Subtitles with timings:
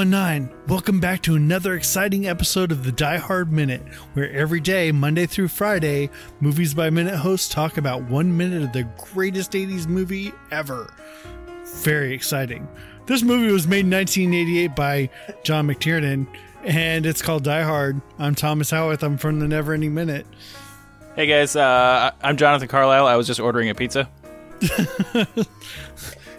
[0.00, 3.82] Breaker One Nine, welcome back to another exciting episode of the Die Hard Minute,
[4.14, 6.08] where every day, Monday through Friday,
[6.40, 10.90] Movies by Minute hosts talk about one minute of the greatest 80s movie ever.
[11.82, 12.66] Very exciting.
[13.04, 15.10] This movie was made in 1988 by
[15.44, 16.26] John McTiernan,
[16.64, 18.00] and it's called Die Hard.
[18.18, 19.02] I'm Thomas Howarth.
[19.02, 20.26] I'm from the Never Ending Minute.
[21.14, 23.06] Hey guys, uh, I'm Jonathan Carlisle.
[23.06, 24.08] I was just ordering a pizza.
[24.62, 25.26] I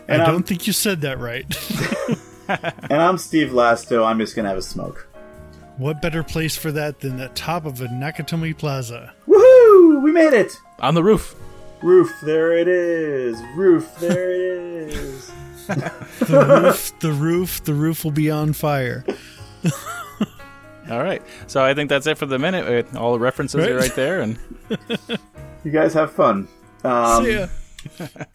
[0.08, 1.46] don't I'm- think you said that right.
[2.48, 4.06] And I'm Steve Lasto.
[4.06, 5.08] I'm just gonna have a smoke.
[5.78, 9.14] what better place for that than the top of a Nakatomi Plaza?
[9.28, 10.02] Woohoo!
[10.04, 10.52] We made it.
[10.80, 11.36] On the roof.
[11.82, 13.42] Roof, there it is.
[13.56, 15.32] Roof, there it is.
[16.22, 19.04] The roof, the roof, the roof will be on fire.
[20.90, 21.22] All right.
[21.48, 22.94] So I think that's it for the minute.
[22.96, 23.82] All the references are Right.
[23.82, 24.22] right there.
[24.22, 24.38] And
[25.64, 26.48] You guys have fun.
[26.84, 27.48] Um, See ya.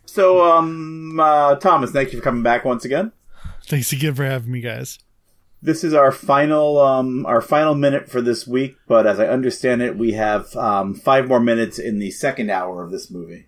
[0.07, 3.13] so, um, uh, Thomas, thank you for coming back once again.
[3.67, 4.99] Thanks again for having me, guys.
[5.63, 8.77] This is our final, um, our final minute for this week.
[8.87, 12.83] But as I understand it, we have um, five more minutes in the second hour
[12.85, 13.47] of this movie.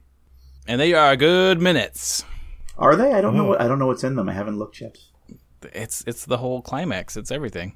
[0.66, 2.25] and they are good minutes.
[2.77, 3.12] Are they?
[3.12, 3.44] I don't know.
[3.47, 3.48] Oh.
[3.50, 4.28] What, I don't know what's in them.
[4.28, 4.97] I haven't looked yet.
[5.72, 7.16] It's it's the whole climax.
[7.16, 7.75] It's everything.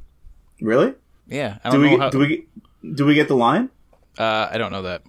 [0.60, 0.94] Really?
[1.26, 1.58] Yeah.
[1.64, 2.10] I Do don't we know how.
[2.10, 3.70] do we get, do we get the line?
[4.18, 5.02] uh, I don't know that.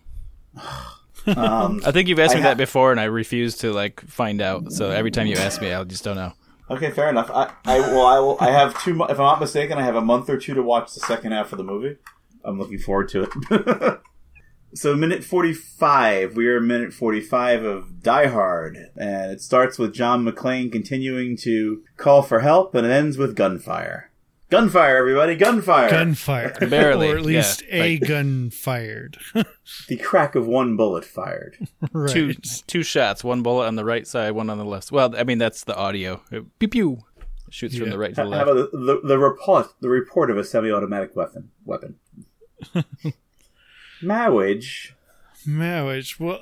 [1.26, 4.02] Um, I think you've asked I me ha- that before, and I refuse to like
[4.02, 4.74] find out.
[4.74, 6.34] So every time you ask me, I just don't know.
[6.74, 7.30] Okay, fair enough.
[7.30, 8.38] I, I well, I will.
[8.40, 8.94] I have two.
[9.04, 11.52] If I'm not mistaken, I have a month or two to watch the second half
[11.52, 11.98] of the movie.
[12.44, 14.02] I'm looking forward to it.
[14.74, 16.36] so, minute forty-five.
[16.36, 21.84] We are minute forty-five of Die Hard, and it starts with John McClane continuing to
[21.96, 24.10] call for help, and it ends with gunfire.
[24.54, 25.36] Gunfire, everybody!
[25.36, 25.90] Gunfire!
[25.90, 26.54] Gunfire.
[26.70, 29.18] Barely, or at least yeah, a like- gun fired.
[29.88, 31.58] the crack of one bullet fired.
[31.92, 32.14] right.
[32.14, 32.36] Two
[32.68, 33.24] two shots.
[33.24, 34.92] One bullet on the right side, one on the left.
[34.92, 36.22] Well, I mean that's the audio.
[36.60, 37.00] Pew pew.
[37.50, 38.52] Shoots from the right to How the how left.
[38.60, 39.74] about the, the, the report?
[39.80, 41.50] The report of a semi-automatic weapon.
[41.66, 41.96] Weapon.
[44.04, 44.94] Marriage.
[45.48, 46.20] Marriage.
[46.20, 46.40] Well,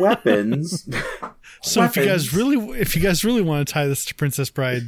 [0.00, 0.88] Weapons.
[1.62, 4.50] so if you guys really, if you guys really want to tie this to Princess
[4.50, 4.82] Bride,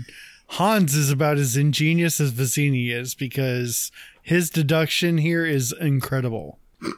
[0.47, 3.91] Hans is about as ingenious as Vizzini is because
[4.22, 6.59] his deduction here is incredible.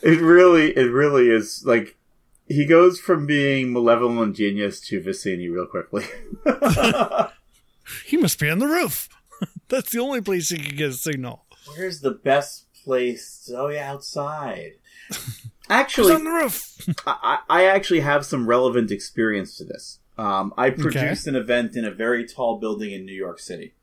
[0.00, 1.96] It really, it really is like
[2.46, 6.04] he goes from being malevolent genius to Vizzini real quickly.
[8.04, 9.08] He must be on the roof.
[9.68, 11.46] That's the only place he can get a signal.
[11.74, 13.50] Where's the best place?
[13.54, 14.72] Oh yeah, outside.
[15.70, 16.88] Actually, on the roof.
[17.06, 19.97] I, I actually have some relevant experience to this.
[20.18, 23.74] Um, I produced an event in a very tall building in New York City,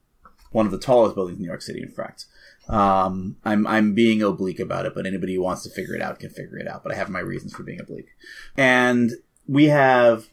[0.51, 2.25] one of the tallest buildings in New York City, in fact.
[2.67, 6.19] Um, I'm I'm being oblique about it, but anybody who wants to figure it out
[6.19, 6.83] can figure it out.
[6.83, 8.09] But I have my reasons for being oblique,
[8.57, 9.11] and
[9.47, 10.27] we have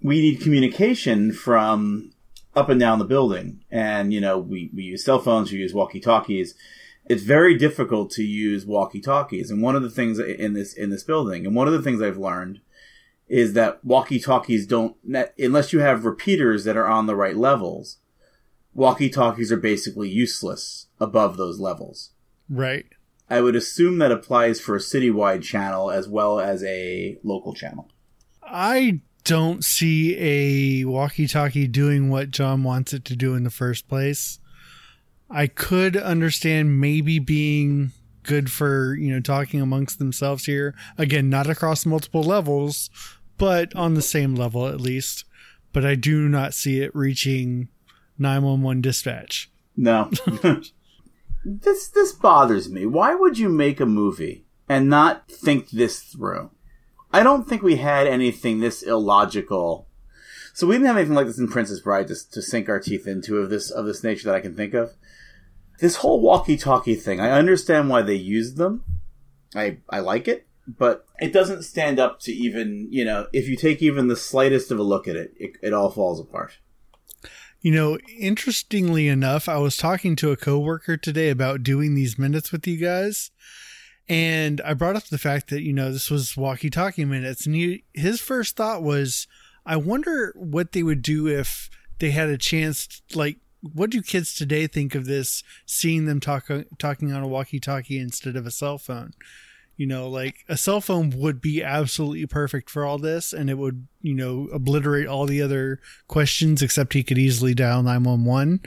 [0.00, 2.12] we need communication from
[2.56, 5.74] up and down the building, and you know we we use cell phones, we use
[5.74, 6.54] walkie talkies.
[7.06, 10.90] It's very difficult to use walkie talkies, and one of the things in this in
[10.90, 12.60] this building, and one of the things I've learned
[13.28, 14.96] is that walkie talkies don't
[15.38, 17.98] unless you have repeaters that are on the right levels.
[18.74, 22.10] Walkie talkies are basically useless above those levels.
[22.48, 22.86] Right.
[23.28, 27.90] I would assume that applies for a citywide channel as well as a local channel.
[28.42, 33.86] I don't see a walkie-talkie doing what John wants it to do in the first
[33.88, 34.38] place.
[35.28, 40.74] I could understand maybe being good for, you know, talking amongst themselves here.
[40.96, 42.88] Again, not across multiple levels,
[43.38, 45.24] but on the same level at least.
[45.72, 47.68] But I do not see it reaching
[48.18, 49.50] 911 dispatch.
[49.76, 50.10] No.
[51.44, 52.84] this this bothers me.
[52.84, 56.50] Why would you make a movie and not think this through?
[57.12, 59.86] I don't think we had anything this illogical.
[60.52, 63.06] So we didn't have anything like this in Princess Bride to, to sink our teeth
[63.06, 64.94] into of this of this nature that I can think of.
[65.78, 68.82] This whole walkie-talkie thing, I understand why they used them.
[69.54, 73.56] I I like it, but it doesn't stand up to even you know if you
[73.56, 76.58] take even the slightest of a look at it, it, it all falls apart.
[77.60, 82.52] You know, interestingly enough, I was talking to a coworker today about doing these minutes
[82.52, 83.32] with you guys,
[84.08, 87.84] and I brought up the fact that you know this was walkie-talkie minutes, and he,
[87.94, 89.26] his first thought was,
[89.66, 91.68] I wonder what they would do if
[91.98, 93.02] they had a chance.
[93.12, 95.42] Like, what do kids today think of this?
[95.66, 96.48] Seeing them talk
[96.78, 99.14] talking on a walkie-talkie instead of a cell phone.
[99.78, 103.56] You know, like a cell phone would be absolutely perfect for all this, and it
[103.56, 108.60] would, you know, obliterate all the other questions, except he could easily dial 911.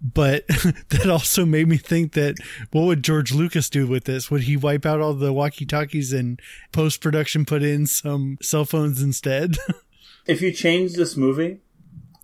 [0.00, 0.46] But
[0.88, 2.36] that also made me think that
[2.70, 4.30] what would George Lucas do with this?
[4.30, 6.40] Would he wipe out all the walkie talkies and
[6.72, 9.56] post production put in some cell phones instead?
[10.26, 11.60] if you change this movie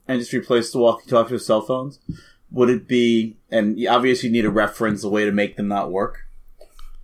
[0.08, 2.00] and just replace the walkie-talkie with cell phones,
[2.50, 3.36] would it be?
[3.50, 6.26] And obviously, you need a reference, a way to make them not work.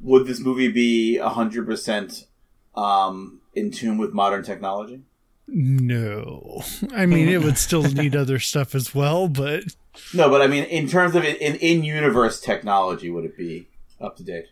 [0.01, 2.27] Would this movie be hundred percent
[2.75, 5.03] um, in tune with modern technology?
[5.47, 6.63] No,
[6.95, 9.65] I mean it would still need other stuff as well, but
[10.13, 10.29] no.
[10.29, 13.69] But I mean, in terms of in in universe technology, would it be
[14.01, 14.47] up to date?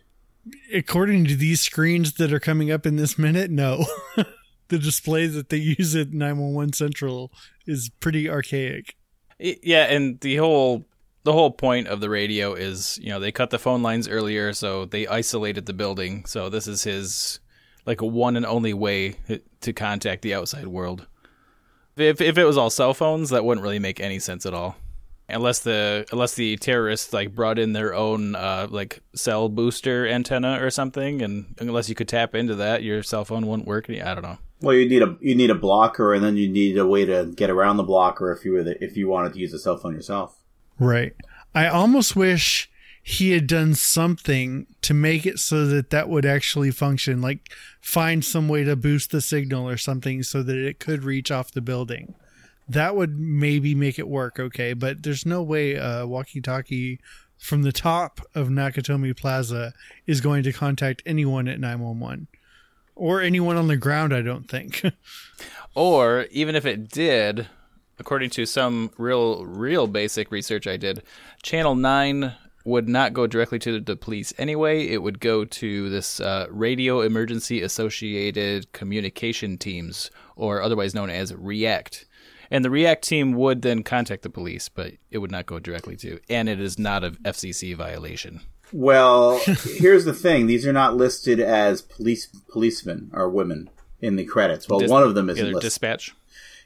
[0.73, 3.85] According to these screens that are coming up in this minute, no.
[4.69, 7.31] the display that they use at 911 Central
[7.65, 8.95] is pretty archaic.
[9.39, 10.85] Yeah, and the whole
[11.27, 14.53] the whole point of the radio is, you know, they cut the phone lines earlier,
[14.53, 16.23] so they isolated the building.
[16.25, 17.41] So this is his
[17.85, 19.17] like one and only way
[19.59, 21.05] to contact the outside world.
[21.97, 24.77] If if it was all cell phones, that wouldn't really make any sense at all.
[25.27, 30.63] Unless the unless the terrorists like brought in their own uh, like cell booster antenna
[30.63, 33.89] or something, and unless you could tap into that, your cell phone wouldn't work.
[33.89, 34.37] I don't know.
[34.61, 37.33] Well, you need a you need a blocker, and then you need a way to
[37.35, 39.75] get around the blocker if you were the, if you wanted to use a cell
[39.75, 40.37] phone yourself.
[40.79, 41.13] Right.
[41.55, 42.69] I almost wish
[43.01, 48.23] he had done something to make it so that that would actually function like find
[48.23, 51.61] some way to boost the signal or something so that it could reach off the
[51.61, 52.13] building.
[52.67, 56.99] That would maybe make it work okay but there's no way a walkie-talkie
[57.37, 59.73] from the top of nakatomi plaza
[60.05, 62.27] is going to contact anyone at 911
[62.93, 64.83] or anyone on the ground i don't think.
[65.75, 67.47] Or even if it did
[67.99, 71.03] according to some real real basic research i did
[71.43, 72.33] channel 9
[72.67, 74.85] would not go directly to the police anyway.
[74.85, 81.33] It would go to this uh, Radio Emergency Associated Communication Teams, or otherwise known as
[81.33, 82.05] REACT.
[82.51, 85.95] And the REACT team would then contact the police, but it would not go directly
[85.97, 86.19] to.
[86.29, 88.41] And it is not a FCC violation.
[88.73, 93.69] Well, here's the thing: these are not listed as police policemen or women
[94.01, 94.67] in the credits.
[94.67, 95.61] Well, Dis- one of them is listed.
[95.61, 96.13] dispatch.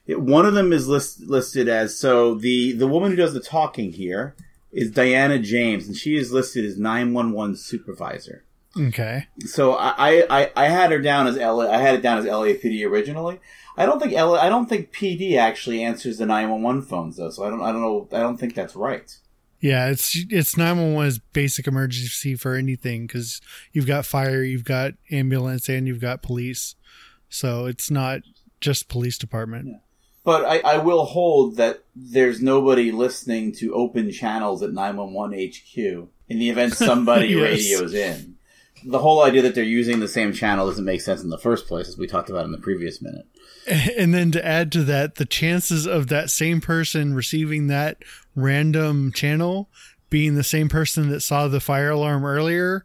[0.07, 3.93] One of them is list, listed as so the the woman who does the talking
[3.93, 4.35] here
[4.71, 8.43] is Diana James, and she is listed as 911 supervisor.
[8.77, 9.27] Okay.
[9.39, 11.69] So I, I, I had her down as LA.
[11.69, 13.41] I had it down as LAPD originally.
[13.75, 17.29] I don't think LA, I don't think PD actually answers the 911 phones though.
[17.29, 18.07] So I don't I don't know.
[18.13, 19.17] I don't think that's right.
[19.59, 24.93] Yeah, it's it's 911 is basic emergency for anything because you've got fire, you've got
[25.11, 26.75] ambulance, and you've got police.
[27.29, 28.21] So it's not
[28.59, 29.67] just police department.
[29.67, 29.77] Yeah.
[30.23, 35.77] But I, I will hold that there's nobody listening to open channels at 911 HQ
[36.29, 37.41] in the event somebody yes.
[37.41, 38.35] radios in.
[38.83, 41.67] The whole idea that they're using the same channel doesn't make sense in the first
[41.67, 43.25] place, as we talked about in the previous minute.
[43.95, 48.01] And then to add to that, the chances of that same person receiving that
[48.35, 49.69] random channel
[50.09, 52.83] being the same person that saw the fire alarm earlier,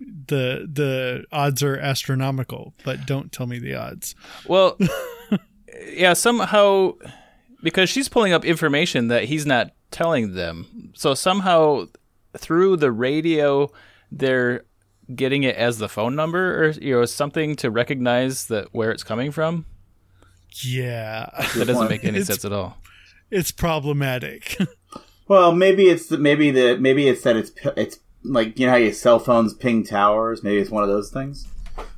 [0.00, 2.74] the the odds are astronomical.
[2.84, 4.16] But don't tell me the odds.
[4.46, 4.76] Well.
[5.86, 6.92] yeah, somehow
[7.62, 10.92] because she's pulling up information that he's not telling them.
[10.94, 11.86] So somehow
[12.36, 13.70] through the radio
[14.12, 14.64] they're
[15.14, 19.02] getting it as the phone number or you know something to recognize that where it's
[19.02, 19.66] coming from.
[20.62, 21.30] Yeah.
[21.56, 22.78] That doesn't make any sense at all.
[23.30, 24.56] It's problematic.
[25.28, 28.92] well, maybe it's maybe the maybe it's that it's it's like you know how your
[28.92, 30.42] cell phones ping towers.
[30.42, 31.46] Maybe it's one of those things.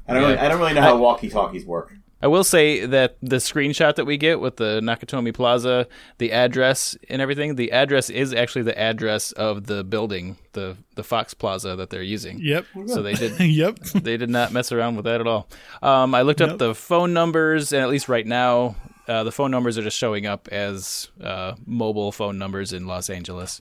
[0.09, 0.29] I don't yeah.
[0.29, 1.95] really I don't really know how walkie talkies work.
[2.23, 6.97] I will say that the screenshot that we get with the Nakatomi Plaza, the address
[7.09, 11.77] and everything, the address is actually the address of the building, the the Fox Plaza
[11.77, 12.39] that they're using.
[12.41, 12.67] Yep.
[12.87, 13.41] So they did.
[13.41, 13.79] yep.
[14.01, 15.49] They did not mess around with that at all.
[15.83, 18.77] Um, I looked up the phone numbers, and at least right now,
[19.09, 23.11] uh, the phone numbers are just showing up as uh, mobile phone numbers in Los
[23.11, 23.61] Angeles.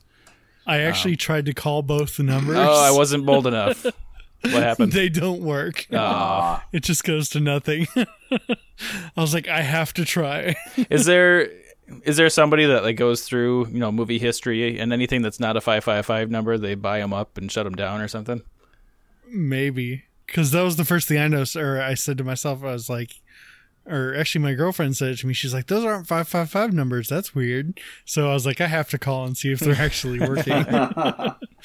[0.65, 2.57] I actually um, tried to call both the numbers.
[2.57, 3.85] Oh, I wasn't bold enough.
[4.41, 4.91] What happened?
[4.93, 5.85] they don't work.
[5.91, 6.61] Aww.
[6.71, 7.87] It just goes to nothing.
[8.31, 10.55] I was like, I have to try.
[10.89, 11.49] is there
[12.03, 15.57] is there somebody that like goes through you know movie history and anything that's not
[15.57, 18.41] a five five five number, they buy them up and shut them down or something?
[19.27, 22.71] Maybe because that was the first thing I noticed, or I said to myself, I
[22.71, 23.15] was like,
[23.89, 27.33] or actually my girlfriend said it to me she's like those aren't 555 numbers that's
[27.33, 30.63] weird so i was like i have to call and see if they're actually working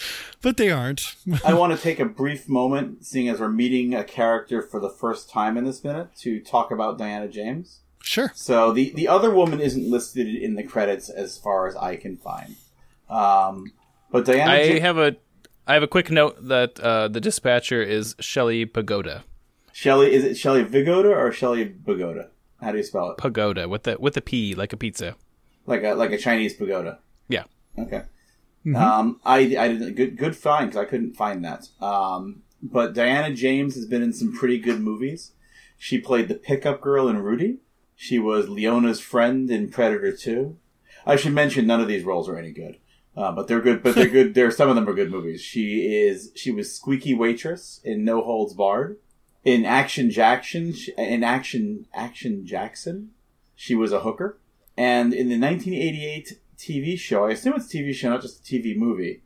[0.42, 4.04] but they aren't i want to take a brief moment seeing as we're meeting a
[4.04, 8.72] character for the first time in this minute to talk about diana james sure so
[8.72, 12.56] the the other woman isn't listed in the credits as far as i can find
[13.08, 13.72] um,
[14.10, 15.16] but diana i ja- have a
[15.66, 19.24] i have a quick note that uh, the dispatcher is shelly pagoda
[19.74, 22.28] Shelly, is it Shelly Vigoda or Shelly Pagoda?
[22.62, 23.18] How do you spell it?
[23.18, 25.16] Pagoda with the with a P, like a pizza,
[25.66, 27.00] like a like a Chinese pagoda.
[27.26, 27.42] Yeah.
[27.76, 28.02] Okay.
[28.66, 28.76] Mm-hmm.
[28.76, 31.68] Um, I I did good good find because I couldn't find that.
[31.80, 35.32] Um, but Diana James has been in some pretty good movies.
[35.76, 37.58] She played the pickup girl in Rudy.
[37.94, 40.56] She was Leona's friend in Predator Two.
[41.06, 42.78] I should mention none of these roles are any good.
[43.16, 43.82] Uh, but they're good.
[43.82, 44.34] But they're good.
[44.34, 45.40] There, some of them are good movies.
[45.40, 46.32] She is.
[46.34, 48.98] She was squeaky waitress in No Holds Barred.
[49.44, 50.74] In Action Jackson.
[50.96, 53.10] In Action Action Jackson,
[53.54, 54.38] she was a hooker.
[54.76, 58.42] And in the 1988 TV show, I assume it's a TV show, not just a
[58.42, 59.22] TV movie,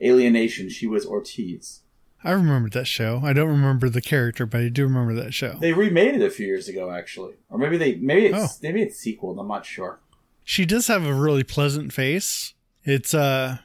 [0.00, 1.82] Alien Nation, she was Ortiz.
[2.24, 3.20] I remember that show.
[3.22, 5.56] I don't remember the character, but I do remember that show.
[5.60, 8.58] They remade it a few years ago, actually, or maybe they maybe it's oh.
[8.60, 9.38] maybe it's sequel.
[9.38, 10.00] I'm not sure.
[10.42, 12.54] She does have a really pleasant face.
[12.82, 13.58] It's uh,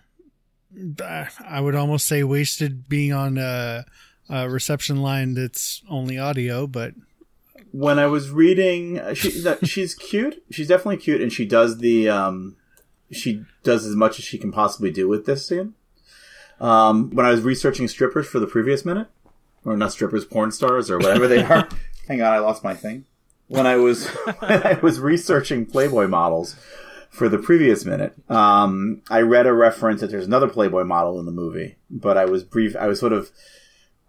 [1.48, 3.86] I would almost say wasted being on a,
[4.30, 6.94] a reception line that's only audio, but
[7.72, 10.44] when I was reading, she she's cute.
[10.52, 12.56] She's definitely cute, and she does the um,
[13.14, 15.74] she does as much as she can possibly do with this scene.
[16.60, 19.08] Um, when I was researching strippers for the previous minute,
[19.66, 21.68] or not strippers, porn stars, or whatever they are.
[22.08, 23.06] Hang on, I lost my thing.
[23.48, 24.08] When I was
[24.40, 26.56] when I was researching Playboy models
[27.10, 31.26] for the previous minute, um, I read a reference that there's another Playboy model in
[31.26, 32.76] the movie, but I was brief.
[32.76, 33.32] I was sort of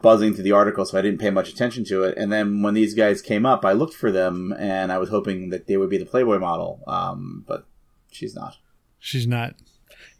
[0.02, 2.18] buzzing through the article, so I didn't pay much attention to it.
[2.18, 5.48] And then when these guys came up, I looked for them, and I was hoping
[5.48, 7.66] that they would be the Playboy model, um, but
[8.10, 8.58] she's not.
[9.04, 9.54] She's not.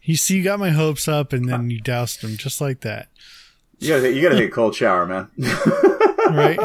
[0.03, 3.07] You see, you got my hopes up, and then you doused them just like that.
[3.79, 5.27] You gotta, you gotta take a cold shower, man.
[6.29, 6.59] right.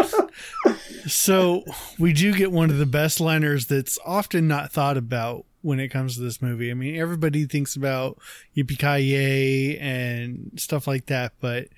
[1.07, 1.65] So
[1.99, 5.89] we do get one of the best liners that's often not thought about when it
[5.89, 6.71] comes to this movie.
[6.71, 8.19] I mean, everybody thinks about
[8.55, 11.69] yippee and stuff like that, but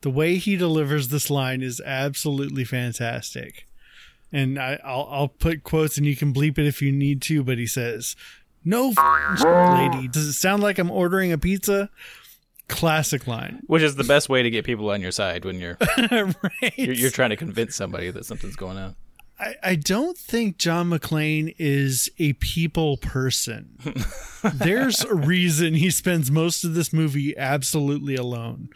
[0.00, 3.66] the way he delivers this line is absolutely fantastic.
[4.32, 7.42] And I, will I'll put quotes, and you can bleep it if you need to.
[7.42, 8.16] But he says,
[8.64, 8.92] no,
[9.44, 10.08] lady.
[10.08, 11.90] Does it sound like I'm ordering a pizza?
[12.68, 13.62] Classic line.
[13.66, 16.72] Which is the best way to get people on your side when you're right.
[16.76, 18.96] you're, you're, trying to convince somebody that something's going on.
[19.38, 23.78] I, I don't think John McClane is a people person.
[24.54, 28.68] There's a reason he spends most of this movie absolutely alone.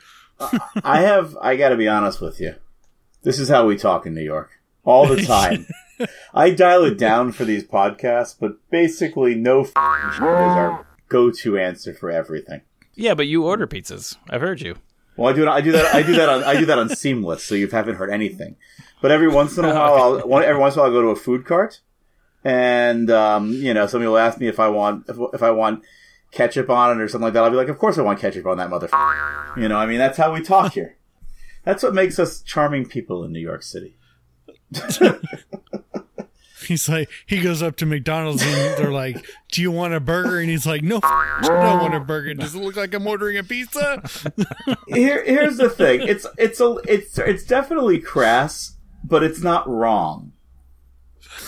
[0.82, 1.36] I have.
[1.40, 2.54] I got to be honest with you.
[3.22, 4.50] This is how we talk in New York
[4.84, 5.66] all the time.
[6.32, 11.94] I dial it down for these podcasts, but basically, no f- is our go-to answer
[11.94, 12.62] for everything.
[12.94, 14.16] Yeah, but you order pizzas.
[14.30, 14.76] I've heard you.
[15.16, 15.48] Well, I do.
[15.48, 15.94] I do that.
[15.94, 16.42] I do that on.
[16.44, 18.56] I do that on Seamless, so you haven't heard anything.
[19.00, 21.08] But every once in a while, I'll, every once in a while, I'll go to
[21.08, 21.80] a food cart,
[22.42, 25.84] and um, you know, somebody will ask me if I want if, if I want
[26.32, 27.44] ketchup on it or something like that.
[27.44, 29.56] I'll be like, of course I want ketchup on that motherfucker.
[29.56, 30.96] You know, I mean, that's how we talk here.
[31.64, 33.96] That's what makes us charming people in New York City.
[36.64, 40.38] he's like, he goes up to McDonald's and they're like, "Do you want a burger?"
[40.38, 42.34] And he's like, "No, I don't want a burger.
[42.34, 44.02] Does it look like I'm ordering a pizza?"
[44.88, 46.02] Here, here's the thing.
[46.02, 50.32] It's it's a it's it's definitely crass, but it's not wrong.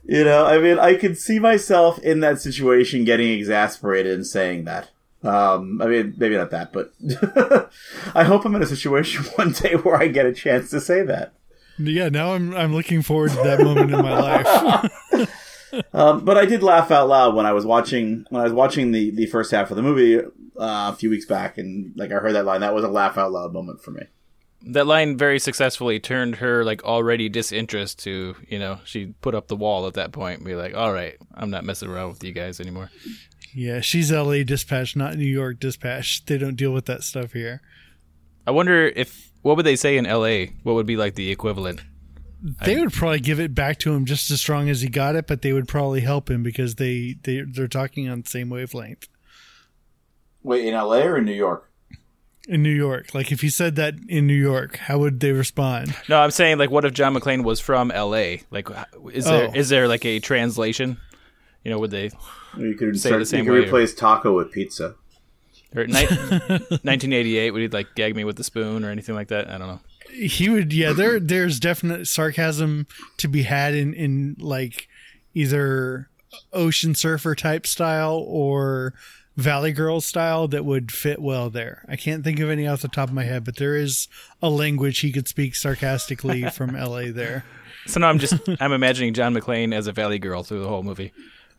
[0.05, 4.65] you know, I mean, I can see myself in that situation getting exasperated and saying
[4.65, 4.91] that.
[5.23, 6.93] Um, I mean, maybe not that, but
[8.15, 11.03] I hope I'm in a situation one day where I get a chance to say
[11.03, 11.35] that.
[11.88, 15.84] Yeah, now I'm I'm looking forward to that moment in my life.
[15.94, 18.92] um, but I did laugh out loud when I was watching when I was watching
[18.92, 22.16] the the first half of the movie uh, a few weeks back, and like I
[22.16, 22.60] heard that line.
[22.60, 24.02] That was a laugh out loud moment for me.
[24.62, 29.49] That line very successfully turned her like already disinterest to you know she put up
[29.49, 32.25] the wall at that point and be like, all right, I'm not messing around with
[32.25, 32.90] you guys anymore.
[33.54, 36.25] Yeah, she's LA dispatch, not New York dispatch.
[36.26, 37.62] They don't deal with that stuff here.
[38.46, 40.52] I wonder if what would they say in L.A.?
[40.62, 41.82] What would be like the equivalent?
[42.42, 45.14] They I, would probably give it back to him just as strong as he got
[45.14, 48.49] it, but they would probably help him because they they they're talking on the same
[48.49, 49.09] wavelength.
[50.42, 51.04] Wait, in L.A.
[51.04, 51.70] or in New York?
[52.49, 55.94] In New York, like if he said that in New York, how would they respond?
[56.09, 58.42] No, I'm saying like, what if John McClane was from L.A.?
[58.50, 58.68] Like,
[59.12, 59.52] is there oh.
[59.54, 60.97] is there like a translation?
[61.62, 62.11] You know, would they?
[62.56, 63.97] You could say start, the same you could replace or?
[63.97, 64.94] taco with pizza.
[65.77, 69.49] Or ni- 1988, would he like gag me with the spoon or anything like that?
[69.49, 69.81] I don't know.
[70.12, 70.93] He would, yeah.
[70.93, 72.87] There, there's definite sarcasm
[73.19, 74.89] to be had in in like
[75.35, 76.09] either
[76.53, 78.93] ocean surfer type style or
[79.37, 81.85] Valley Girl style that would fit well there.
[81.89, 84.09] I can't think of any off the top of my head, but there is
[84.43, 87.45] a language he could speak sarcastically from LA there.
[87.87, 90.83] So now I'm just I'm imagining John McClane as a Valley Girl through the whole
[90.83, 91.12] movie.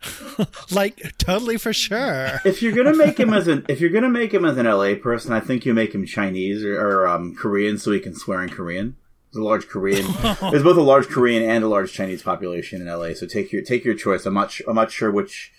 [0.72, 2.42] like totally for sure.
[2.46, 4.96] If you're gonna make him as an if you're gonna make him as an LA
[4.96, 8.42] person, I think you make him Chinese or, or um, Korean so he can swear
[8.42, 8.96] in Korean.
[9.32, 10.06] There's a large Korean.
[10.52, 13.14] there's both a large Korean and a large Chinese population in LA.
[13.14, 14.26] So take your take your choice.
[14.26, 15.54] I'm not I'm not sure which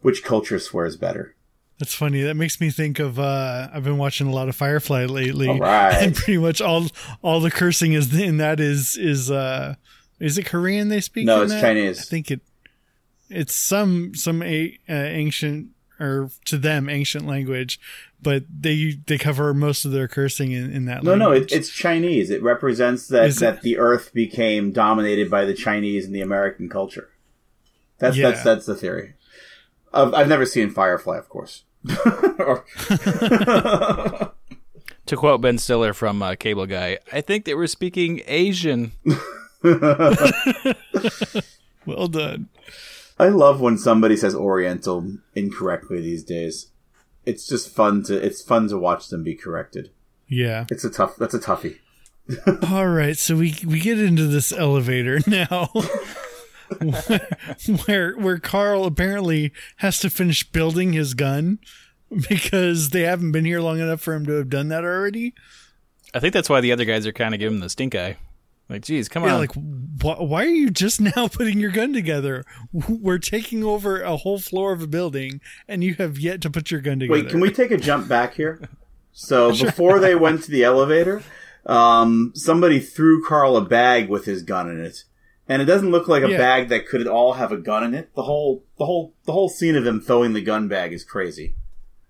[0.00, 1.34] which culture swears better.
[1.78, 2.22] That's funny.
[2.22, 5.94] That makes me think of uh, I've been watching a lot of Firefly lately, right.
[5.94, 6.86] and pretty much all
[7.22, 9.76] all the cursing is in that is is uh
[10.20, 11.26] is it Korean they speak?
[11.26, 11.60] No, it's that?
[11.60, 12.00] Chinese.
[12.00, 12.40] I think it
[13.28, 15.68] it's some some a, uh, ancient
[16.00, 17.78] or to them ancient language,
[18.22, 21.02] but they they cover most of their cursing in, in that.
[21.02, 21.28] No, language.
[21.28, 22.30] no, it, it's Chinese.
[22.30, 23.40] It represents that Is it?
[23.40, 27.08] that the Earth became dominated by the Chinese and the American culture.
[27.98, 28.30] That's Yeah.
[28.30, 29.14] that's that's the theory.
[29.92, 31.64] I've, I've never seen Firefly, of course.
[32.38, 32.64] Or-
[35.06, 38.92] To quote Ben Stiller from uh, Cable Guy, I think they were speaking Asian.
[39.62, 39.94] well
[42.08, 42.50] done.
[43.18, 46.68] I love when somebody says Oriental incorrectly these days.
[47.26, 49.90] It's just fun to it's fun to watch them be corrected.
[50.28, 50.66] Yeah.
[50.70, 51.78] It's a tough that's a toughie.
[52.70, 55.70] All right, so we we get into this elevator now,
[57.86, 61.58] where where Carl apparently has to finish building his gun
[62.28, 65.34] because they haven't been here long enough for him to have done that already.
[66.12, 68.16] I think that's why the other guys are kind of giving him the stink eye.
[68.68, 69.40] Like, geez, come Yeah, on.
[69.40, 72.44] like wh- why are you just now putting your gun together?
[72.72, 76.70] We're taking over a whole floor of a building, and you have yet to put
[76.70, 77.22] your gun together.
[77.22, 78.60] Wait, can we take a jump back here?
[79.20, 81.24] So before they went to the elevator,
[81.66, 85.02] um, somebody threw Carl a bag with his gun in it,
[85.48, 86.36] and it doesn't look like a Yeah.
[86.38, 88.14] bag that could all have a gun in it.
[88.14, 91.56] The whole, the whole, the whole scene of him throwing the gun bag is crazy.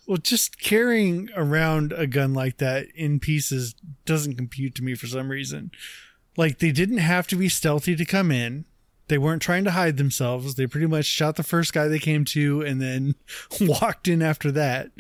[0.07, 3.75] Well, just carrying around a gun like that in pieces
[4.05, 5.71] doesn't compute to me for some reason.
[6.39, 8.65] Like, they didn't have to be stealthy to come in.
[9.09, 10.55] They weren't trying to hide themselves.
[10.55, 13.15] They pretty much shot the first guy they came to and then
[13.61, 14.91] walked in after that.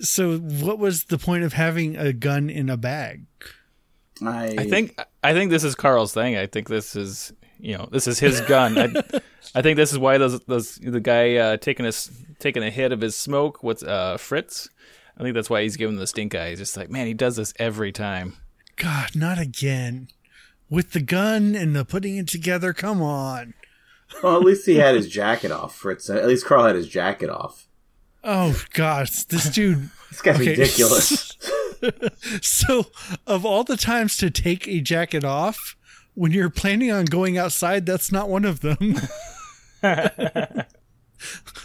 [0.00, 3.26] So, what was the point of having a gun in a bag?
[4.26, 6.36] I, I think I think this is Carl's thing.
[6.36, 8.78] I think this is you know this is his gun.
[8.78, 9.20] I,
[9.54, 12.70] I think this is why those those the guy uh, taking a s- taking a
[12.70, 13.62] hit of his smoke.
[13.62, 14.68] What's uh, Fritz?
[15.16, 16.50] I think that's why he's giving the stink eye.
[16.50, 18.34] He's just like, man, he does this every time.
[18.76, 20.08] God, not again.
[20.72, 23.52] With the gun and the putting it together, come on.
[24.22, 25.76] well, at least he had his jacket off.
[25.76, 27.68] Fritz, at least Carl had his jacket off.
[28.24, 29.90] Oh, gosh, this dude.
[30.12, 30.50] This guy's Okay.
[30.50, 31.36] ridiculous.
[32.42, 32.86] So,
[33.26, 35.74] of all the times to take a jacket off,
[36.14, 38.96] when you're planning on going outside, that's not one of them.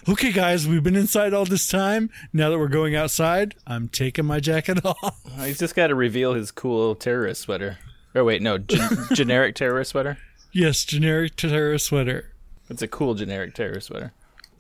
[0.10, 2.10] okay, guys, we've been inside all this time.
[2.34, 5.20] Now that we're going outside, I'm taking my jacket off.
[5.40, 7.78] He's just got to reveal his cool terrorist sweater.
[8.18, 10.18] Or wait, no, gen- generic terrorist sweater.
[10.52, 12.34] Yes, generic terrorist sweater.
[12.70, 14.12] It's a cool generic terrorist sweater.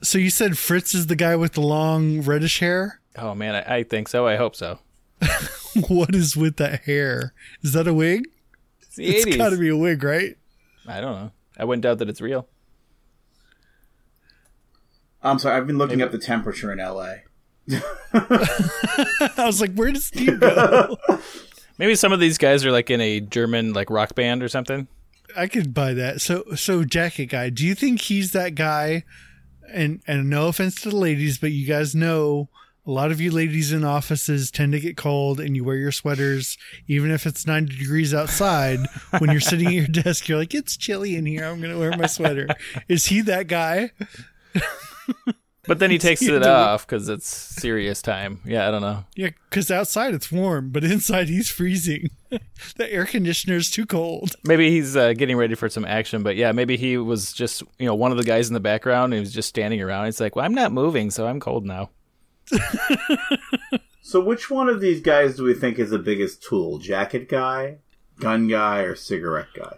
[0.03, 2.99] So, you said Fritz is the guy with the long reddish hair?
[3.17, 4.27] Oh man, I, I think so.
[4.27, 4.79] I hope so.
[5.89, 7.33] What is with that hair?
[7.61, 8.27] Is that a wig?
[8.81, 9.37] It's the It's 80s.
[9.37, 10.35] got to be a wig, right?
[10.87, 11.31] I don't know.
[11.55, 12.47] I wouldn't doubt that it's real.
[15.21, 17.15] I'm sorry, I've been looking up the temperature in LA.
[18.13, 20.97] I was like, where does Steve go?
[21.77, 24.87] Maybe some of these guys are like in a German like rock band or something.
[25.35, 26.21] I could buy that.
[26.21, 29.03] So, so jacket guy, do you think he's that guy?
[29.71, 32.49] And and no offense to the ladies, but you guys know
[32.85, 35.91] a lot of you ladies in offices tend to get cold, and you wear your
[35.91, 38.79] sweaters even if it's ninety degrees outside.
[39.19, 41.43] when you're sitting at your desk, you're like, it's chilly in here.
[41.43, 42.47] I'm gonna wear my sweater.
[42.87, 43.91] Is he that guy?
[45.67, 48.39] But then he takes he it off because it's serious time.
[48.45, 49.05] Yeah, I don't know.
[49.15, 52.09] Yeah, because outside it's warm, but inside he's freezing.
[52.29, 54.35] the air conditioner's too cold.
[54.43, 57.85] Maybe he's uh, getting ready for some action, but yeah, maybe he was just you
[57.85, 59.05] know one of the guys in the background.
[59.05, 60.05] And he was just standing around.
[60.05, 61.89] He's like, "Well, I'm not moving, so I'm cold now."
[64.07, 66.77] So, which one of these guys do we think is the biggest tool?
[66.77, 67.79] Jacket guy,
[68.21, 69.75] gun guy, or cigarette guy?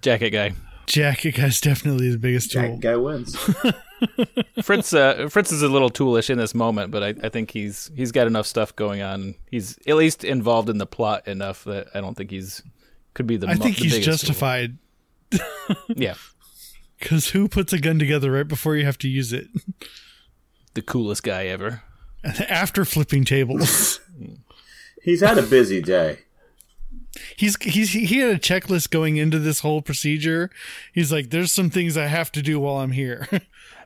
[0.00, 0.52] Jacket guy.
[0.86, 2.62] Jacket guy's definitely the biggest tool.
[2.62, 3.36] Jacket guy wins.
[4.62, 7.90] Fritz uh, Fritz is a little toolish in this moment, but I, I think he's
[7.94, 9.34] he's got enough stuff going on.
[9.50, 12.62] He's at least involved in the plot enough that I don't think he's
[13.14, 13.46] could be the.
[13.48, 14.78] I mo- think the he's justified.
[15.88, 16.14] Yeah,
[16.98, 19.48] Because who puts a gun together right before you have to use it?
[20.74, 21.82] the coolest guy ever.
[22.48, 24.00] After flipping tables.
[25.02, 26.18] He's had a busy day.
[27.36, 30.50] he's he's he had a checklist going into this whole procedure.
[30.92, 33.28] He's like, "There's some things I have to do while I'm here."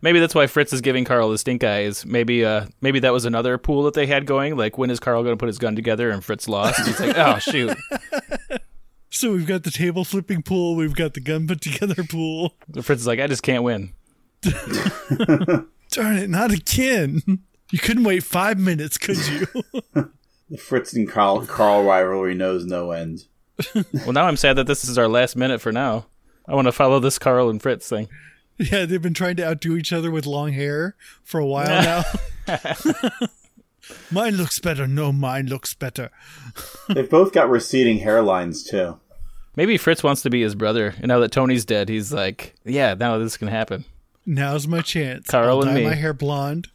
[0.02, 2.06] Maybe that's why Fritz is giving Carl the stink eyes.
[2.06, 4.56] Maybe uh maybe that was another pool that they had going.
[4.56, 6.10] Like when is Carl going to put his gun together?
[6.10, 6.80] And Fritz lost.
[6.86, 7.76] He's like, oh shoot.
[9.10, 12.54] so we've got the table flipping pool, we've got the gun put together pool.
[12.82, 13.92] Fritz is like, I just can't win.
[14.42, 17.22] Darn it, not again!
[17.72, 19.46] You couldn't wait five minutes, could you?
[20.48, 23.26] The Fritz and Carl, Carl rivalry knows no end.
[23.74, 26.06] Well, now I'm sad that this is our last minute for now.
[26.48, 28.08] I want to follow this Carl and Fritz thing.
[28.70, 32.02] yeah, they've been trying to outdo each other with long hair for a while now.
[34.10, 34.86] mine looks better.
[34.86, 36.10] No, mine looks better.
[36.88, 39.00] They've both got receding hairlines too.
[39.56, 42.94] Maybe Fritz wants to be his brother, and now that Tony's dead, he's like, yeah,
[42.94, 43.84] now this can happen.
[44.26, 45.26] Now's my chance.
[45.26, 45.84] Carl I'll and dye me.
[45.84, 46.68] my hair blonde.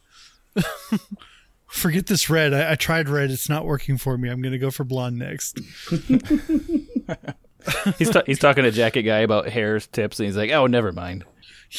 [1.68, 2.52] Forget this red.
[2.52, 3.30] I, I tried red.
[3.30, 4.28] It's not working for me.
[4.28, 5.58] I'm gonna go for blonde next.
[7.98, 10.92] He's ta- he's talking to Jacket Guy about hair tips, and he's like, "Oh, never
[10.92, 11.24] mind."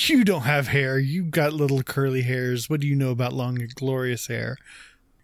[0.05, 0.99] You don't have hair.
[0.99, 2.69] You got little curly hairs.
[2.69, 4.57] What do you know about long and glorious hair?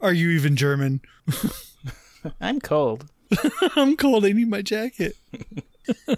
[0.01, 1.01] Are you even German?
[2.41, 3.05] I'm cold.
[3.75, 4.25] I'm cold.
[4.25, 5.15] I need my jacket.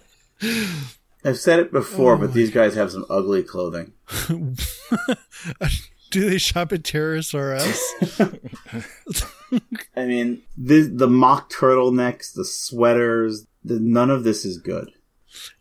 [1.24, 3.94] I've said it before, Oh but these guys have some ugly clothing.
[6.12, 7.94] Do they shop at Terrace or us?
[9.98, 14.92] I mean, the the mock turtlenecks, the sweaters, the, none of this is good.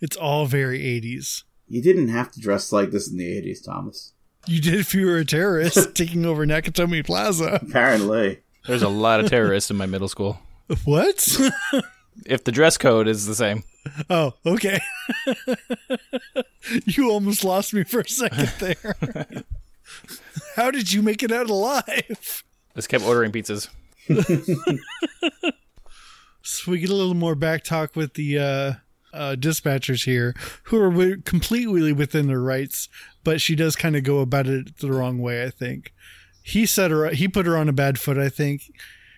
[0.01, 1.45] it's all very 80s.
[1.75, 4.13] You didn't have to dress like this in the '80s, Thomas.
[4.47, 7.59] You did if you were a terrorist taking over Nakatomi Plaza.
[7.61, 10.39] Apparently, There's a lot of terrorists in my middle school.
[10.85, 11.37] What?
[12.27, 13.65] If the dress code is the same,
[14.09, 14.79] Oh, okay.
[16.87, 18.95] you almost lost me for a second there.
[20.55, 22.45] How did you make it out alive?
[22.77, 23.69] just kept ordering pizzas.
[26.43, 28.73] So we get a little more back talk with the uh,
[29.15, 32.89] uh, dispatchers here, who are wi- completely within their rights,
[33.23, 35.45] but she does kind of go about it the wrong way.
[35.45, 35.95] I think
[36.43, 38.19] he set her, he put her on a bad foot.
[38.19, 38.63] I think.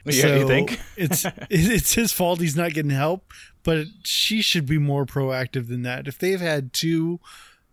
[0.04, 0.80] Yeah, you think?
[0.96, 3.32] it's it's his fault he's not getting help,
[3.64, 6.06] but she should be more proactive than that.
[6.06, 7.18] If they've had two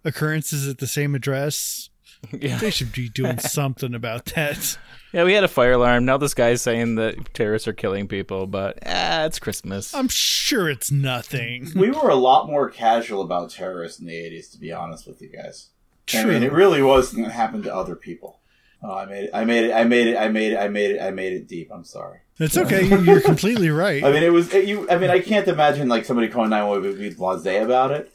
[0.03, 1.89] occurrences at the same address,
[2.39, 4.77] Yeah, they should be doing something about that.
[5.11, 5.23] yeah.
[5.23, 6.05] We had a fire alarm.
[6.05, 9.93] Now this guy's saying that terrorists are killing people, but ah, it's Christmas.
[9.93, 11.69] I'm sure it's nothing.
[11.75, 15.21] we were a lot more casual about terrorists in the '80s, to be honest with
[15.21, 15.69] you guys.
[16.13, 16.33] I True.
[16.33, 18.39] mean, it really was something that happened to other people.
[18.81, 19.29] Oh, I made it!
[19.33, 19.73] I made it!
[19.73, 20.17] I made it!
[20.17, 20.57] I made it!
[20.59, 21.01] I made it!
[21.01, 21.69] I made it deep.
[21.73, 22.19] I'm sorry.
[22.39, 22.83] It's okay.
[22.85, 24.03] you- You're completely right.
[24.03, 24.89] I mean, it was it, you.
[24.89, 27.91] I mean, I can't imagine like somebody calling nine one one would be blasé about
[27.91, 28.11] it,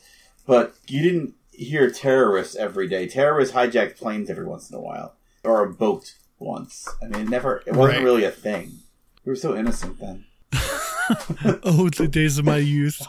[0.47, 3.07] but you didn't hear terrorists every day.
[3.09, 6.89] Terrorists hijacked planes every once in a while, or a boat once.
[7.03, 7.63] I mean, it never.
[7.67, 8.05] It wasn't Right.
[8.05, 8.79] really a thing.
[9.25, 10.25] We were so innocent then.
[11.63, 13.01] oh, the days of my youth.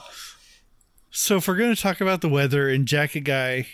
[1.11, 3.67] So, if we're going to talk about the weather and Jacket Guy,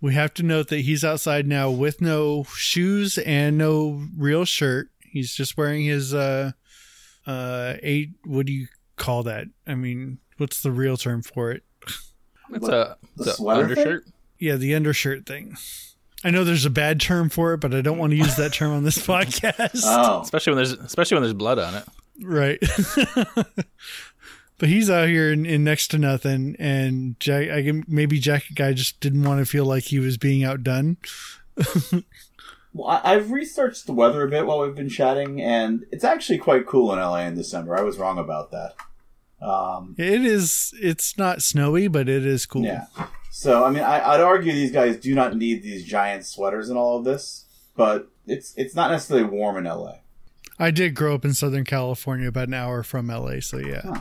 [0.00, 4.88] we have to note that he's outside now with no shoes and no real shirt.
[5.00, 6.52] He's just wearing his uh
[7.26, 8.10] uh eight.
[8.24, 9.46] What do you call that?
[9.66, 11.63] I mean, what's the real term for it?
[12.50, 14.04] It's a, it's a sweater undershirt.
[14.38, 15.56] Yeah, the undershirt thing.
[16.24, 18.52] I know there's a bad term for it, but I don't want to use that
[18.52, 19.82] term on this podcast.
[19.84, 21.84] Oh, Especially when there's especially when there's blood on it.
[22.22, 22.58] Right.
[24.58, 28.54] but he's out here in, in next to nothing, and Jack, I, can- maybe Jacket
[28.54, 30.96] Guy just didn't want to feel like he was being outdone.
[32.72, 36.38] well, I, I've researched the weather a bit while we've been chatting, and it's actually
[36.38, 37.76] quite cool in LA in December.
[37.76, 38.74] I was wrong about that.
[39.44, 40.72] Um, It is.
[40.80, 42.64] It's not snowy, but it is cool.
[42.64, 42.86] Yeah.
[43.30, 46.78] So I mean, I, I'd argue these guys do not need these giant sweaters and
[46.78, 49.96] all of this, but it's it's not necessarily warm in LA.
[50.58, 53.82] I did grow up in Southern California, about an hour from LA, so yeah.
[53.82, 54.00] Huh.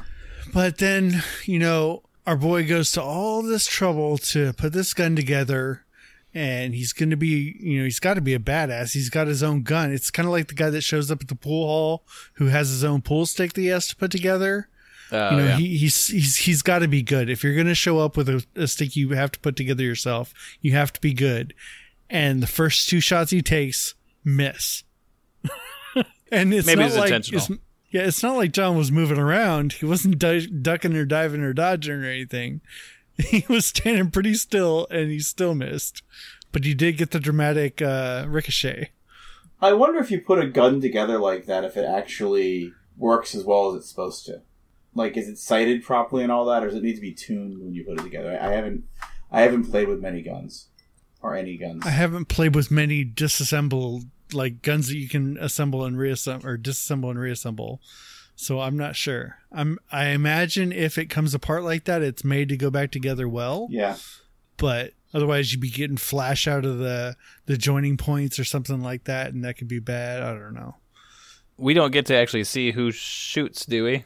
[0.54, 5.16] But then, you know, our boy goes to all this trouble to put this gun
[5.16, 5.86] together,
[6.34, 8.94] and he's going to be, you know, he's got to be a badass.
[8.94, 9.92] He's got his own gun.
[9.92, 12.70] It's kind of like the guy that shows up at the pool hall who has
[12.70, 14.70] his own pool stick that he has to put together.
[15.14, 15.58] Uh, you know, yeah.
[15.58, 17.30] he, he's he's he's got to be good.
[17.30, 19.84] If you're going to show up with a, a stick, you have to put together
[19.84, 20.34] yourself.
[20.62, 21.54] You have to be good.
[22.10, 24.84] And the first two shots he takes miss.
[26.32, 27.44] and it's Maybe not it's like intentional.
[27.44, 27.60] it's-
[27.92, 29.74] yeah, it's not like John was moving around.
[29.74, 32.62] He wasn't du- ducking or diving or dodging or anything.
[33.20, 36.02] He was standing pretty still, and he still missed.
[36.52, 38.90] But he did get the dramatic uh, ricochet.
[39.62, 43.44] I wonder if you put a gun together like that, if it actually works as
[43.44, 44.42] well as it's supposed to.
[44.96, 47.58] Like, is it sighted properly and all that, or does it need to be tuned
[47.60, 48.38] when you put it together?
[48.40, 48.84] I haven't,
[49.32, 50.68] I haven't played with many guns
[51.22, 51.86] or any guns.
[51.86, 54.04] I haven't played with many disassembled
[54.34, 57.82] like guns that you can assemble and reassemble or disassemble and reassemble.
[58.36, 59.38] So I'm not sure.
[59.52, 63.28] I'm I imagine if it comes apart like that, it's made to go back together
[63.30, 63.68] well.
[63.70, 63.98] Yeah,
[64.58, 69.04] But otherwise, you'd be getting flash out of the the joining points or something like
[69.04, 70.24] that, and that could be bad.
[70.24, 70.76] I don't know.
[71.58, 74.04] we don't get to actually see who shoots, do we?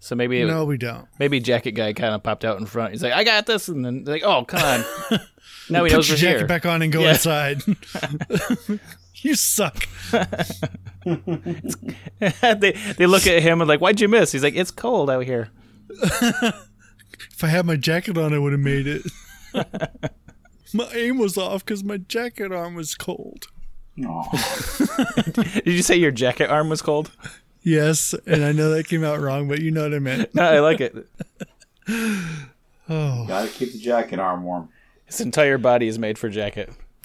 [0.00, 1.06] So maybe it, no, we don't.
[1.18, 2.92] maybe Jacket Guy kind of popped out in front.
[2.92, 4.84] He's like, "I got this," and then they're like, "Oh, come on!"
[5.70, 6.46] now he Put knows your we're jacket here.
[6.46, 7.10] back on and go Yeah.
[7.10, 7.62] inside.
[9.16, 9.86] you suck.
[11.04, 15.24] they they look at him and like, "Why'd you miss?" He's like, "It's cold out
[15.24, 15.50] here."
[15.90, 19.02] If I had my jacket on, I would have made it.
[20.74, 23.46] my aim was off because my jacket arm was cold.
[24.04, 25.24] Aw.
[25.34, 27.10] Did you say your jacket arm was cold?
[27.68, 30.34] Yes, and I know that came out wrong, but you know what I meant.
[30.34, 31.06] No, I like it.
[32.90, 34.70] Oh, gotta keep the jacket arm warm.
[35.04, 36.70] His entire body is made for jacket.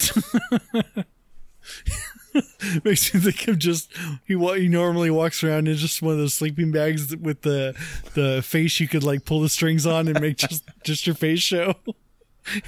[2.82, 3.92] Makes me think of just
[4.26, 7.76] he he normally walks around in just one of those sleeping bags with the
[8.14, 11.40] the face you could like pull the strings on and make just just your face
[11.40, 11.74] show.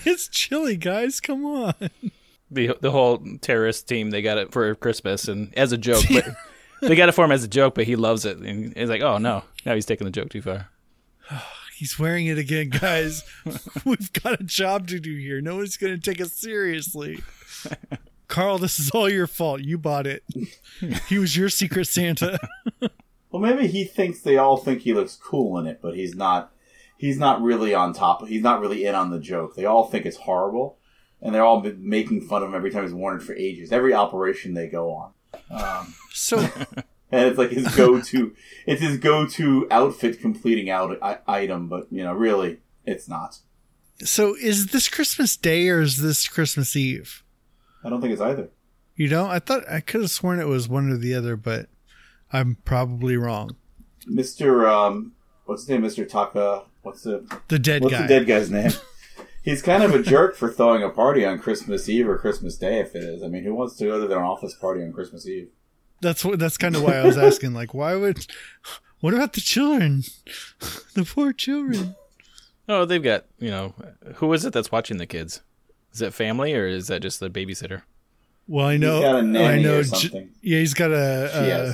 [0.05, 1.19] It's chilly, guys.
[1.21, 1.75] Come on.
[2.51, 6.27] The the whole terrorist team they got it for Christmas and as a joke, but
[6.81, 9.03] they got it for him as a joke, but he loves it and he's like,
[9.03, 10.69] oh no, now he's taking the joke too far.
[11.77, 13.23] He's wearing it again, guys.
[13.85, 15.43] We've got a job to do here.
[15.43, 17.23] No one's going to take us seriously.
[18.29, 19.61] Carl, this is all your fault.
[19.61, 20.25] You bought it.
[21.09, 22.39] He was your secret Santa.
[23.31, 26.53] well, maybe he thinks they all think he looks cool in it, but he's not.
[26.99, 28.27] He's not really on top.
[28.27, 29.55] He's not really in on the joke.
[29.55, 30.79] They all think it's horrible,
[31.21, 33.71] and they're all making fun of him every time he's worn it for ages.
[33.71, 35.13] Every operation they go on.
[35.51, 36.39] Um, so,
[37.11, 38.35] and it's like his go-to.
[38.67, 43.39] it's his go-to outfit completing out I- item, but you know, really, it's not.
[44.05, 47.23] So, is this Christmas Day or is this Christmas Eve?
[47.85, 48.51] I don't think it's either.
[48.95, 49.31] You don't?
[49.31, 51.69] I thought I could have sworn it was one or the other, but
[52.33, 53.57] I'm probably wrong.
[54.07, 55.13] Mister, um,
[55.45, 55.83] what's his name?
[55.83, 56.65] Mister Taka.
[56.83, 58.03] What's the the dead what's guy?
[58.03, 58.71] the dead guy's name?
[59.47, 62.81] He's kind of a jerk for throwing a party on Christmas Eve or Christmas Day.
[62.81, 65.25] If it is, I mean, who wants to go to their office party on Christmas
[65.29, 65.51] Eve?
[66.03, 66.41] That's what.
[66.41, 67.55] That's kind of why I was asking.
[67.55, 68.27] Like, why would?
[69.01, 70.03] What about the children?
[70.95, 71.95] The poor children.
[72.69, 73.75] Oh, they've got you know,
[74.17, 75.43] who is it that's watching the kids?
[75.93, 77.83] Is it family or is that just the babysitter?
[78.49, 78.97] Well, I know.
[78.97, 79.79] He's got a nanny I know.
[79.79, 80.31] or something.
[80.43, 80.97] Yeah, he's got a
[81.33, 81.73] uh,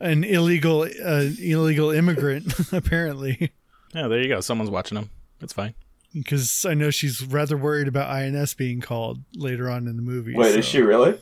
[0.00, 3.52] an illegal uh, illegal immigrant apparently.
[3.94, 4.40] Yeah, there you go.
[4.40, 5.10] Someone's watching them.
[5.40, 5.74] It's fine.
[6.16, 10.34] Because I know she's rather worried about INS being called later on in the movie.
[10.34, 10.58] Wait, so.
[10.58, 11.20] is she really?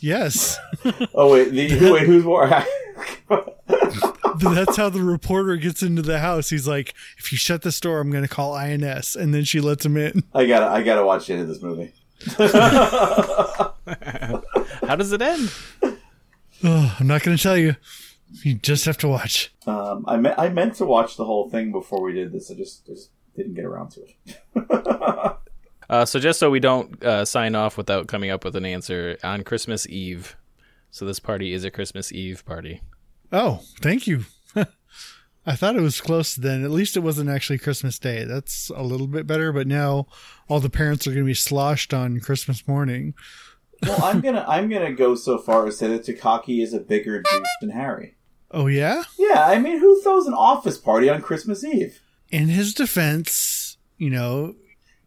[0.00, 0.58] Yes.
[1.14, 2.48] oh wait, the, wait, who's more?
[4.38, 6.50] That's how the reporter gets into the house.
[6.50, 9.60] He's like, "If you shut this door, I'm going to call INS," and then she
[9.60, 10.22] lets him in.
[10.34, 11.92] I gotta, I gotta watch the end of this movie.
[14.86, 15.52] How does it end?
[16.64, 17.76] Oh, I'm not going to tell you.
[18.42, 19.54] You just have to watch.
[19.66, 22.50] Um, I meant, I meant to watch the whole thing before we did this.
[22.50, 25.36] I just, just didn't get around to it.
[25.90, 29.16] uh, so just so we don't uh, sign off without coming up with an answer
[29.22, 30.36] on Christmas Eve.
[30.90, 32.80] So this party is a Christmas Eve party.
[33.32, 34.24] Oh, thank you.
[35.46, 36.64] I thought it was close then.
[36.64, 38.24] At least it wasn't actually Christmas Day.
[38.24, 40.06] That's a little bit better, but now
[40.48, 43.14] all the parents are going to be sloshed on Christmas morning.
[43.82, 46.80] well, I'm gonna I'm gonna go so far as to say that Takagi is a
[46.80, 48.16] bigger douche than Harry.
[48.50, 49.04] Oh yeah?
[49.18, 52.00] Yeah, I mean, who throws an office party on Christmas Eve?
[52.30, 54.54] In his defense, you know,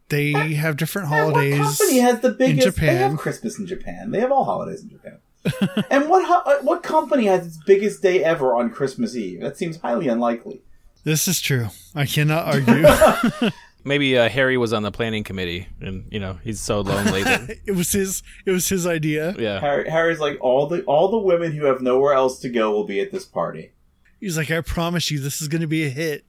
[0.08, 1.58] they have different holidays.
[1.58, 2.66] What company has the biggest?
[2.66, 2.86] in Japan.
[2.86, 4.10] They have Christmas in Japan.
[4.10, 5.18] They have all holidays in Japan.
[5.90, 9.40] and what what company has its biggest day ever on Christmas Eve?
[9.40, 10.62] That seems highly unlikely.
[11.04, 11.68] This is true.
[11.94, 13.50] I cannot argue.
[13.84, 17.22] Maybe uh, Harry was on the planning committee, and you know he's so lonely.
[17.22, 18.22] That, it was his.
[18.44, 19.34] It was his idea.
[19.38, 22.72] yeah, Harry, Harry's like all the all the women who have nowhere else to go
[22.72, 23.72] will be at this party.
[24.20, 26.26] He's like, I promise you, this is going to be a hit.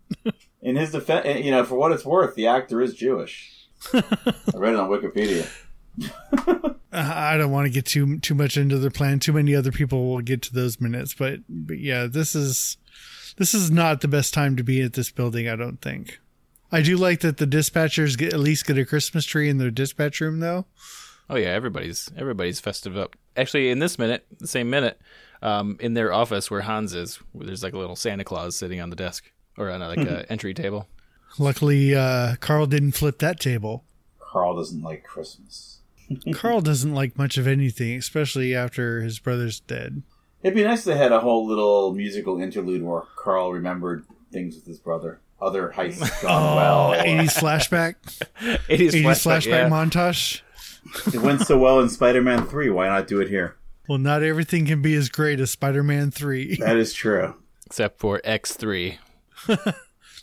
[0.61, 3.67] In his defense, you know, for what it's worth, the actor is Jewish.
[3.93, 4.03] I
[4.53, 5.49] read it on Wikipedia.
[6.93, 9.19] I don't want to get too too much into their plan.
[9.19, 12.77] Too many other people will get to those minutes, but but yeah, this is
[13.37, 15.47] this is not the best time to be at this building.
[15.47, 16.19] I don't think.
[16.71, 19.71] I do like that the dispatchers get at least get a Christmas tree in their
[19.71, 20.65] dispatch room, though.
[21.29, 23.15] Oh yeah, everybody's everybody's festive up.
[23.35, 24.99] Actually, in this minute, the same minute,
[25.41, 28.89] um, in their office where Hans is, there's like a little Santa Claus sitting on
[28.89, 30.87] the desk or uh, on a, like a entry table.
[31.39, 33.83] Luckily, uh, Carl didn't flip that table.
[34.19, 35.79] Carl doesn't like Christmas.
[36.33, 40.03] Carl doesn't like much of anything, especially after his brother's dead.
[40.43, 44.55] It'd be nice if they had a whole little musical interlude where Carl remembered things
[44.55, 46.91] with his brother, other heists gone well.
[46.93, 47.95] 80s flashback,
[48.67, 49.69] 80s, 80s flashback, flashback yeah.
[49.69, 50.41] montage.
[51.13, 52.69] It went so well in Spider-Man Three.
[52.69, 53.55] Why not do it here?
[53.87, 56.55] Well, not everything can be as great as Spider-Man Three.
[56.55, 57.35] That is true.
[57.67, 58.97] except for X three.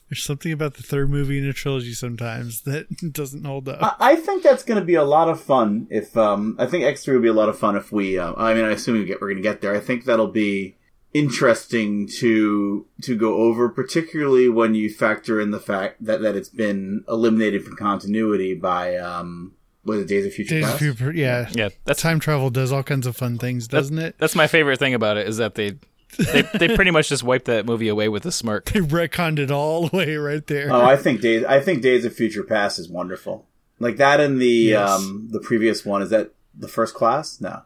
[0.09, 3.83] There's something about the third movie in a trilogy sometimes that doesn't hold up.
[3.83, 5.87] I, I think that's going to be a lot of fun.
[5.91, 8.19] If um, I think X three will be a lot of fun if we.
[8.19, 9.75] Uh, I mean, I assume we get, we're going to get there.
[9.75, 10.77] I think that'll be
[11.13, 16.49] interesting to to go over, particularly when you factor in the fact that that it's
[16.49, 19.55] been eliminated from continuity by um,
[19.85, 20.83] was it Days of Future Days of Past?
[20.83, 21.49] Future, yeah.
[21.53, 24.17] Yeah, that's Time travel does all kinds of fun things, doesn't it?
[24.19, 25.77] that's my favorite thing about it is that they
[26.19, 28.67] they they pretty much just wiped that movie away with a smirk.
[28.67, 30.73] They retconned it all the way right there.
[30.73, 31.45] Oh, I think Days.
[31.45, 33.47] I think Days of Future Past is wonderful.
[33.79, 34.91] Like that and the Yes.
[34.91, 36.03] um the previous one.
[36.03, 37.41] Is that the first class?
[37.41, 37.63] No.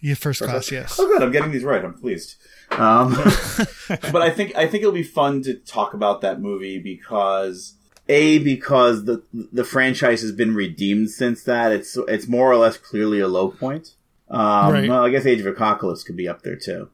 [0.00, 0.96] yeah, first class, yes.
[1.00, 1.22] Oh, good.
[1.22, 1.84] I'm getting these right.
[1.84, 2.36] I'm pleased.
[2.70, 3.12] Um,
[3.88, 7.74] but I think I think it'll be fun to talk about that movie because
[8.08, 11.72] a because the the franchise has been redeemed since that.
[11.72, 13.94] It's it's more or less clearly a low point.
[14.28, 14.88] Um, right.
[14.88, 16.90] Well, I guess Age of Apocalypse could be up there too.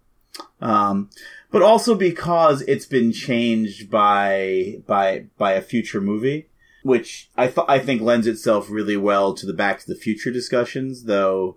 [0.61, 1.11] Um,
[1.51, 6.49] but also because it's been changed by by by a future movie,
[6.83, 10.31] which I th- I think lends itself really well to the Back to the Future
[10.31, 11.05] discussions.
[11.05, 11.57] Though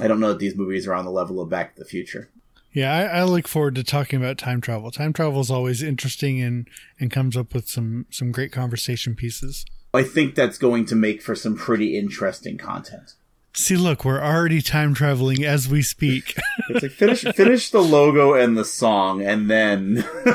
[0.00, 2.30] I don't know that these movies are on the level of Back to the Future.
[2.72, 4.90] Yeah, I, I, look forward to talking about time travel.
[4.90, 9.64] Time travel is always interesting and and comes up with some some great conversation pieces.
[9.94, 13.14] I think that's going to make for some pretty interesting content.
[13.56, 16.36] See, look, we're already time traveling as we speak.
[16.70, 20.04] it's like finish finish the logo and the song, and then.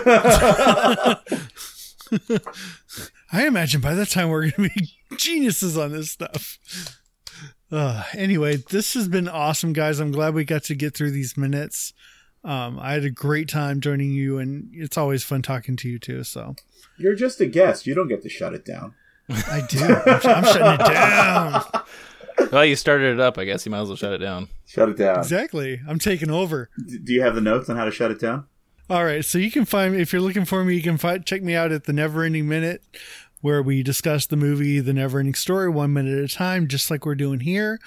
[3.32, 6.58] I imagine by that time we're going to be geniuses on this stuff.
[7.70, 10.00] Uh, anyway, this has been awesome, guys.
[10.00, 11.94] I'm glad we got to get through these minutes.
[12.46, 16.00] Um, I had a great time joining you, and it's always fun talking to you
[16.00, 16.24] too.
[16.24, 16.56] So
[16.98, 18.96] you're just a guest; you don't get to shut it down.
[19.30, 19.84] I do.
[19.84, 21.66] I'm, I'm shutting it down.
[22.52, 23.38] Well, you started it up.
[23.38, 24.49] I guess you might as well shut it down.
[24.65, 25.19] Shut it down.
[25.19, 25.80] Exactly.
[25.88, 26.69] I'm taking over.
[26.88, 28.47] D- do you have the notes on how to shut it down?
[28.89, 29.23] All right.
[29.23, 30.75] So you can find me if you're looking for me.
[30.75, 32.84] You can find check me out at the Never Ending Minute,
[33.41, 36.89] where we discuss the movie The Never Ending Story one minute at a time, just
[36.89, 37.80] like we're doing here.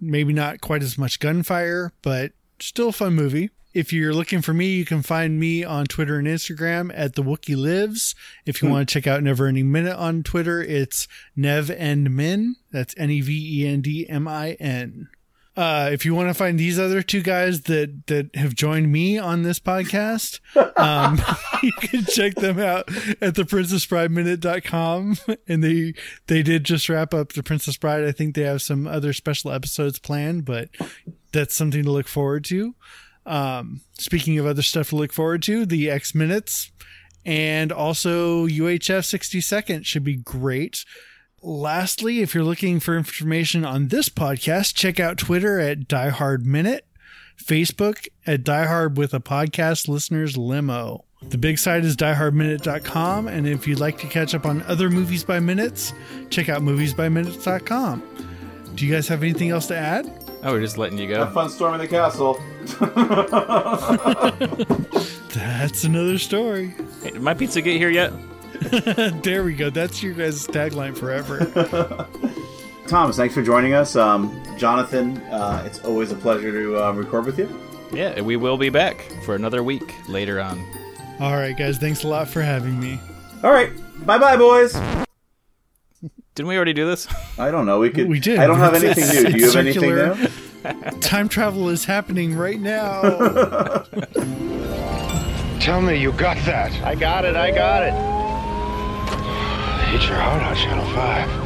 [0.00, 3.50] Maybe not quite as much gunfire, but still a fun movie.
[3.72, 7.22] If you're looking for me, you can find me on Twitter and Instagram at the
[7.22, 8.14] Wookie Lives.
[8.44, 8.72] If you mm.
[8.72, 11.06] want to check out Never Ending Minute on Twitter, it's
[11.36, 12.56] Nev and Min.
[12.72, 15.08] That's N E V E N D M I N.
[15.56, 19.18] Uh, if you want to find these other two guys that that have joined me
[19.18, 20.40] on this podcast,
[20.76, 21.20] um,
[21.62, 22.88] you can check them out
[23.20, 25.16] at the princessbrideminute.com.
[25.46, 25.94] And they
[26.26, 28.04] they did just wrap up the Princess Bride.
[28.04, 30.70] I think they have some other special episodes planned, but
[31.32, 32.74] that's something to look forward to.
[33.26, 36.70] Um, speaking of other stuff to look forward to, the X Minutes
[37.24, 40.84] and also UHF 60 Second should be great.
[41.42, 46.44] Lastly, if you're looking for information on this podcast, check out Twitter at Die Hard
[46.44, 46.86] Minute,
[47.42, 51.04] Facebook at Die Hard with a Podcast Listeners Limo.
[51.22, 55.22] The big site is diehardminute.com, and if you'd like to catch up on other movies
[55.22, 55.92] by minutes,
[56.30, 58.02] check out moviesbyminutes.com.
[58.74, 60.29] Do you guys have anything else to add?
[60.42, 61.24] Oh, we're just letting you go.
[61.24, 62.40] Have fun storming the castle.
[65.34, 66.74] That's another story.
[67.02, 68.12] Hey, did my pizza get here yet?
[69.22, 69.70] there we go.
[69.70, 71.46] That's your guys' tagline forever.
[72.86, 73.96] Thomas, thanks for joining us.
[73.96, 77.48] Um, Jonathan, uh, it's always a pleasure to uh, record with you.
[77.92, 80.58] Yeah, we will be back for another week later on.
[81.20, 81.78] All right, guys.
[81.78, 82.98] Thanks a lot for having me.
[83.44, 83.70] All right.
[84.06, 84.74] Bye bye, boys.
[86.40, 87.06] Didn't we already do this?
[87.38, 87.80] I don't know.
[87.80, 88.08] We could.
[88.08, 88.38] We did.
[88.38, 89.30] I don't have anything new.
[89.30, 90.16] Do you have anything new?
[91.00, 93.02] Time travel is happening right now.
[95.60, 96.72] Tell me you got that.
[96.82, 97.36] I got it.
[97.36, 97.92] I got it.
[99.90, 101.39] Hit your heart on Channel 5.